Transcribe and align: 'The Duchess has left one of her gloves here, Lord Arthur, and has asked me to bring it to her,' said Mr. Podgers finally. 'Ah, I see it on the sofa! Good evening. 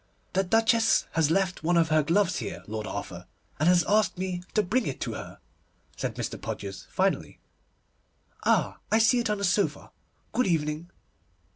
'The 0.33 0.43
Duchess 0.45 1.05
has 1.11 1.29
left 1.29 1.61
one 1.61 1.77
of 1.77 1.89
her 1.89 2.01
gloves 2.01 2.37
here, 2.37 2.63
Lord 2.65 2.87
Arthur, 2.87 3.27
and 3.59 3.69
has 3.69 3.83
asked 3.83 4.17
me 4.17 4.41
to 4.55 4.63
bring 4.63 4.87
it 4.87 4.99
to 5.01 5.13
her,' 5.13 5.37
said 5.95 6.15
Mr. 6.15 6.41
Podgers 6.41 6.87
finally. 6.89 7.39
'Ah, 8.43 8.79
I 8.91 8.97
see 8.97 9.19
it 9.19 9.29
on 9.29 9.37
the 9.37 9.43
sofa! 9.43 9.91
Good 10.33 10.47
evening. 10.47 10.89